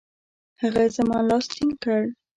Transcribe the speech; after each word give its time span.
هغه 0.61 0.83
زما 0.95 1.17
لاس 1.29 1.45
ټینګ 1.53 1.73
کړ. 1.83 2.01